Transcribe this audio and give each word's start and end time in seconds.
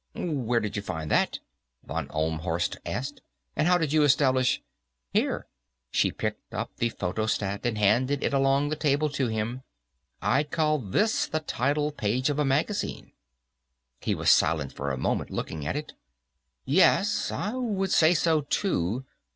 "Where 0.15 0.59
did 0.59 0.75
you 0.75 0.81
find 0.81 1.11
that?" 1.11 1.37
von 1.83 2.07
Ohlmhorst 2.07 2.75
asked. 2.87 3.21
"And 3.55 3.67
how 3.67 3.77
did 3.77 3.93
you 3.93 4.01
establish?" 4.01 4.63
"Here." 5.13 5.45
She 5.91 6.11
picked 6.11 6.55
up 6.55 6.71
the 6.77 6.89
photostat 6.89 7.67
and 7.67 7.77
handed 7.77 8.23
it 8.23 8.33
along 8.33 8.69
the 8.69 8.75
table 8.75 9.09
to 9.09 9.27
him. 9.27 9.61
"I'd 10.19 10.49
call 10.49 10.79
this 10.79 11.27
the 11.27 11.39
title 11.41 11.91
page 11.91 12.31
of 12.31 12.39
a 12.39 12.45
magazine." 12.45 13.11
He 13.99 14.15
was 14.15 14.31
silent 14.31 14.73
for 14.73 14.91
a 14.91 14.97
moment, 14.97 15.29
looking 15.29 15.67
at 15.67 15.75
it. 15.75 15.93
"Yes. 16.65 17.31
I 17.31 17.53
would 17.53 17.91
say 17.91 18.15
so, 18.15 18.41
too. 18.49 19.05